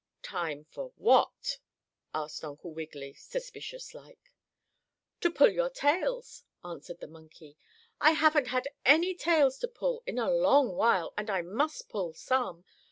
"Time 0.23 0.63
for 0.63 0.93
what?" 0.95 1.59
asked 2.11 2.43
Uncle 2.43 2.71
Wiggily, 2.73 3.13
suspicious 3.13 3.93
like. 3.93 4.33
"To 5.19 5.29
pull 5.29 5.51
your 5.51 5.69
tails," 5.69 6.43
answered 6.65 7.01
the 7.01 7.07
monkey. 7.07 7.55
"I 7.99 8.13
haven't 8.13 8.47
had 8.47 8.67
any 8.83 9.13
tails 9.13 9.59
to 9.59 9.67
pull 9.67 10.01
in 10.07 10.17
a 10.17 10.31
long 10.33 10.75
while, 10.75 11.13
and 11.17 11.29
I 11.29 11.43
must 11.43 11.87
pull 11.87 12.15
some. 12.15 12.65